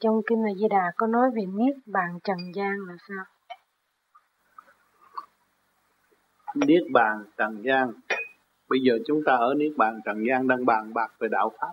trong 0.00 0.20
kinh 0.26 0.42
A 0.46 0.52
Di 0.60 0.68
Đà 0.70 0.92
có 0.96 1.06
nói 1.06 1.30
về 1.36 1.42
niết 1.46 1.76
bàn 1.86 2.18
trần 2.24 2.38
gian 2.54 2.76
là 2.88 2.94
sao? 3.08 3.24
Niết 6.54 6.82
bàn 6.92 7.24
trần 7.36 7.62
gian. 7.62 7.92
Bây 8.68 8.80
giờ 8.80 8.98
chúng 9.06 9.22
ta 9.26 9.32
ở 9.32 9.54
niết 9.54 9.72
bàn 9.76 10.00
trần 10.04 10.26
gian 10.28 10.48
đang 10.48 10.66
bàn 10.66 10.94
bạc 10.94 11.12
về 11.18 11.28
đạo 11.30 11.52
pháp. 11.60 11.72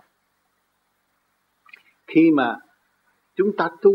Khi 2.06 2.30
mà 2.30 2.56
chúng 3.34 3.56
ta 3.56 3.68
tu 3.82 3.92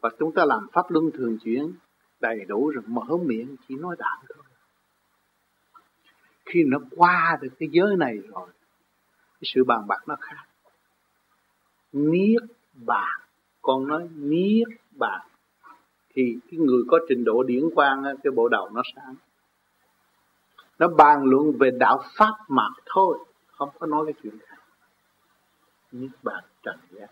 và 0.00 0.10
chúng 0.18 0.34
ta 0.34 0.44
làm 0.44 0.66
pháp 0.72 0.90
luân 0.90 1.10
thường 1.14 1.38
chuyển 1.44 1.72
đầy 2.20 2.44
đủ 2.48 2.68
rồi 2.68 2.84
mở 2.86 3.16
miệng 3.22 3.56
chỉ 3.68 3.74
nói 3.76 3.96
đạo 3.98 4.22
thôi. 4.34 4.44
Khi 6.44 6.64
nó 6.66 6.78
qua 6.96 7.38
được 7.40 7.48
cái 7.58 7.68
giới 7.72 7.96
này 7.96 8.16
rồi, 8.16 8.48
cái 9.34 9.42
sự 9.42 9.64
bàn 9.64 9.86
bạc 9.86 10.02
nó 10.06 10.16
khác. 10.20 10.44
Niết 11.92 12.42
con 13.64 13.88
nói 13.88 14.08
niết 14.14 14.68
bàn 14.98 15.20
thì 16.14 16.36
cái 16.50 16.60
người 16.60 16.82
có 16.88 16.98
trình 17.08 17.24
độ 17.24 17.42
điển 17.42 17.62
quang 17.74 18.02
cái 18.22 18.30
bộ 18.30 18.48
đầu 18.48 18.70
nó 18.72 18.82
sáng. 18.96 19.14
Nó 20.78 20.88
bàn 20.88 21.24
luận 21.24 21.52
về 21.60 21.70
đạo 21.70 22.02
pháp 22.18 22.34
mà 22.48 22.68
thôi 22.86 23.18
không 23.56 23.68
có 23.78 23.86
nói 23.86 24.04
cái 24.06 24.14
chuyện 24.22 24.34
khác. 24.46 24.56
Niết 25.92 26.10
bàn 26.22 26.44
trần 26.62 26.76
gian. 26.90 27.08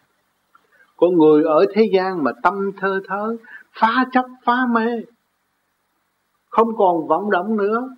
Con 0.96 1.16
người 1.16 1.42
ở 1.44 1.66
thế 1.74 1.82
gian 1.94 2.24
mà 2.24 2.30
tâm 2.42 2.72
thơ 2.76 3.00
thớ 3.08 3.36
phá 3.72 4.04
chấp 4.12 4.24
phá 4.44 4.66
mê. 4.70 5.02
Không 6.48 6.76
còn 6.76 7.08
vọng 7.08 7.30
động 7.30 7.56
nữa. 7.56 7.88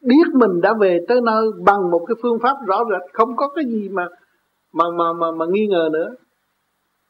Biết 0.00 0.24
mình 0.34 0.60
đã 0.60 0.74
về 0.80 0.98
tới 1.08 1.20
nơi 1.20 1.46
bằng 1.64 1.90
một 1.90 2.04
cái 2.08 2.14
phương 2.22 2.38
pháp 2.42 2.56
rõ 2.66 2.84
rệt 2.84 3.12
không 3.12 3.36
có 3.36 3.48
cái 3.48 3.64
gì 3.64 3.88
mà 3.88 4.08
mà 4.72 4.84
mà 4.96 5.12
mà, 5.12 5.26
mà 5.30 5.46
nghi 5.48 5.66
ngờ 5.66 5.88
nữa 5.92 6.14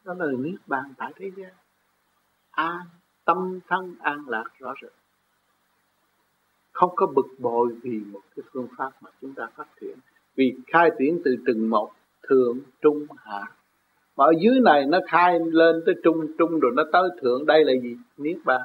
đó 0.07 0.25
là 0.25 0.31
niết 0.39 0.59
bàn 0.67 0.93
tại 0.97 1.13
thế 1.15 1.31
gian. 1.35 1.51
An 2.51 2.79
tâm 3.25 3.59
thân 3.67 3.95
an 3.99 4.23
lạc 4.27 4.43
rõ 4.59 4.73
rệt. 4.81 4.91
Không 6.71 6.91
có 6.95 7.07
bực 7.15 7.27
bội 7.39 7.75
vì 7.81 8.01
một 8.11 8.21
cái 8.35 8.43
phương 8.53 8.67
pháp 8.77 8.91
mà 9.01 9.09
chúng 9.21 9.33
ta 9.33 9.47
phát 9.55 9.67
triển. 9.81 9.97
Vì 10.35 10.55
khai 10.67 10.91
triển 10.99 11.21
từ 11.25 11.35
từng 11.45 11.69
một, 11.69 11.91
thượng, 12.29 12.59
trung, 12.81 13.05
hạ. 13.17 13.51
Mà 14.17 14.25
ở 14.25 14.31
dưới 14.41 14.59
này 14.59 14.85
nó 14.85 14.99
khai 15.07 15.39
lên 15.39 15.75
tới 15.85 15.95
trung 16.03 16.27
trung 16.37 16.59
rồi 16.59 16.71
nó 16.75 16.83
tới 16.93 17.09
thượng. 17.21 17.45
Đây 17.45 17.63
là 17.65 17.73
gì? 17.83 17.97
Niết 18.17 18.37
bàn. 18.45 18.61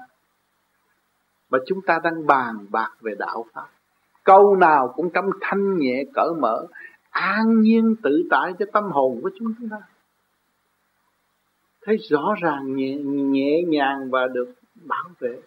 Mà 1.51 1.59
chúng 1.67 1.81
ta 1.87 1.99
đang 2.05 2.27
bàn 2.27 2.67
bạc 2.71 2.93
về 3.01 3.15
đạo 3.19 3.47
pháp. 3.53 3.67
Câu 4.25 4.57
nào 4.57 4.93
cũng 4.97 5.11
trong 5.15 5.31
thanh 5.41 5.79
nhẹ 5.79 6.05
cởi 6.15 6.29
mở. 6.41 6.67
An 7.11 7.61
nhiên 7.61 7.97
tự 8.03 8.23
tại 8.31 8.53
cho 8.59 8.67
tâm 8.73 8.85
hồn 8.85 9.21
của 9.23 9.31
chúng 9.39 9.55
ta 9.71 9.77
thấy 11.83 11.97
rõ 11.97 12.35
ràng 12.43 12.77
nhẹ, 12.77 12.97
nhẹ 13.05 13.63
nhàng 13.63 14.11
và 14.11 14.27
được 14.27 14.53
bảo 14.75 15.11
vệ. 15.19 15.41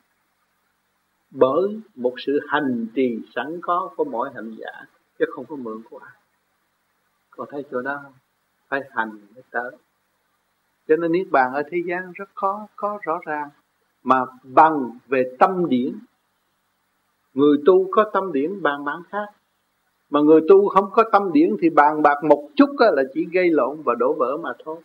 Bởi 1.31 1.79
một 1.95 2.13
sự 2.17 2.39
hành 2.47 2.87
trì 2.95 3.19
sẵn 3.35 3.59
có 3.61 3.89
của 3.95 4.05
mỗi 4.05 4.29
hành 4.35 4.55
giả 4.57 4.85
chứ 5.19 5.25
không 5.29 5.45
có 5.45 5.55
mượn 5.55 5.81
của 5.89 5.97
ai. 5.97 6.15
Còn 7.29 7.47
thấy 7.51 7.63
chỗ 7.71 7.81
đó 7.81 7.99
không? 8.03 8.13
Phải 8.67 8.81
hành 8.89 9.11
mới 9.35 9.43
tới. 9.51 9.71
Cho 10.87 10.95
nên 10.95 11.11
niết 11.11 11.27
bàn 11.31 11.53
ở 11.53 11.63
thế 11.71 11.77
gian 11.87 12.11
rất 12.15 12.29
khó 12.33 12.67
có 12.75 12.99
rõ 13.03 13.19
ràng. 13.25 13.49
Mà 14.03 14.25
bằng 14.43 14.97
về 15.07 15.35
tâm 15.39 15.69
điển 15.69 15.99
người 17.33 17.57
tu 17.65 17.87
có 17.91 18.09
tâm 18.13 18.31
điển 18.31 18.61
bàn 18.61 18.85
bản 18.85 19.01
khác. 19.09 19.25
Mà 20.09 20.19
người 20.19 20.41
tu 20.49 20.69
không 20.69 20.89
có 20.91 21.03
tâm 21.11 21.33
điển 21.33 21.49
thì 21.61 21.69
bàn 21.69 22.01
bạc 22.01 22.23
một 22.29 22.49
chút 22.55 22.69
là 22.79 23.03
chỉ 23.13 23.25
gây 23.33 23.49
lộn 23.49 23.81
và 23.85 23.95
đổ 23.99 24.13
vỡ 24.19 24.37
mà 24.37 24.49
thôi 24.65 24.77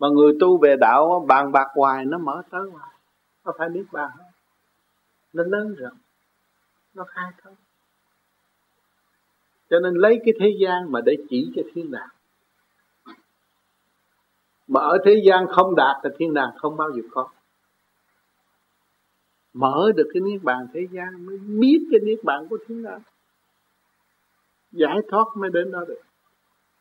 mà 0.00 0.08
người 0.08 0.32
tu 0.40 0.58
về 0.58 0.76
đạo, 0.76 1.24
bàn 1.28 1.52
bạc 1.52 1.66
hoài, 1.74 2.04
nó 2.04 2.18
mở 2.18 2.42
tới 2.50 2.60
hoài. 2.72 2.94
Nó 3.44 3.52
phải 3.58 3.68
biết 3.68 3.84
bàn. 3.92 4.10
Không 4.16 4.26
nó 5.32 5.42
lớn 5.44 5.74
rộng. 5.74 5.98
Nó 6.94 7.04
khai 7.04 7.30
thông. 7.42 7.54
Cho 9.70 9.80
nên 9.80 9.94
lấy 9.94 10.20
cái 10.24 10.34
thế 10.40 10.46
gian 10.60 10.92
mà 10.92 11.00
để 11.00 11.16
chỉ 11.30 11.52
cho 11.56 11.62
thiên 11.74 11.90
đàng. 11.90 12.08
Mà 14.68 14.80
ở 14.80 14.98
thế 15.04 15.22
gian 15.26 15.46
không 15.48 15.76
đạt 15.76 15.96
thì 16.04 16.10
thiên 16.18 16.34
đàng 16.34 16.50
không 16.58 16.76
bao 16.76 16.90
giờ 16.92 17.02
có. 17.10 17.28
Mở 19.52 19.92
được 19.96 20.10
cái 20.14 20.20
niết 20.20 20.42
bàn 20.42 20.66
thế 20.72 20.80
gian 20.90 21.26
mới 21.26 21.38
biết 21.38 21.78
cái 21.90 22.00
niết 22.02 22.18
bàn 22.24 22.48
của 22.50 22.58
thiên 22.66 22.82
đàng. 22.82 23.00
Giải 24.72 24.98
thoát 25.10 25.24
mới 25.36 25.50
đến 25.50 25.70
đó 25.70 25.84
được. 25.88 26.00